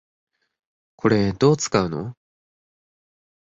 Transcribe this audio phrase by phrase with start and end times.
[0.95, 2.17] これ、どう使うの？